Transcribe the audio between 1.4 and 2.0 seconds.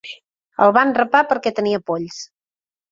tenia